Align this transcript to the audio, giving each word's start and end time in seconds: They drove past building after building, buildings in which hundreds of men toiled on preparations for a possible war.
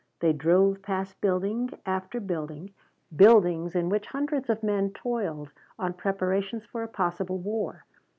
They 0.19 0.33
drove 0.33 0.81
past 0.81 1.21
building 1.21 1.69
after 1.85 2.19
building, 2.19 2.71
buildings 3.15 3.75
in 3.75 3.87
which 3.89 4.07
hundreds 4.07 4.49
of 4.49 4.63
men 4.63 4.93
toiled 4.93 5.51
on 5.77 5.93
preparations 5.93 6.65
for 6.65 6.81
a 6.81 6.87
possible 6.87 7.37
war. 7.37 7.85